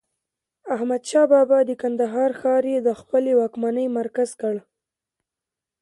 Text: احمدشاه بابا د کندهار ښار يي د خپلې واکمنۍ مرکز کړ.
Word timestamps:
احمدشاه 0.75 1.25
بابا 1.31 1.59
د 1.65 1.71
کندهار 1.81 2.29
ښار 2.39 2.63
يي 2.71 2.77
د 2.81 2.89
خپلې 2.99 3.31
واکمنۍ 3.39 3.87
مرکز 3.99 4.29
کړ. 4.41 4.55